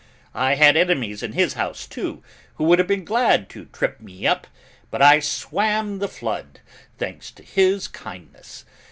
[0.33, 2.23] I had enemies in his house, too,
[2.55, 4.47] who would have been glad to trip me up,
[4.89, 6.59] but I swam the flood,
[6.97, 8.65] thanks to his kindness.